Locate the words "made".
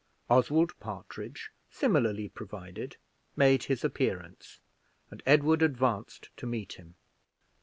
3.35-3.65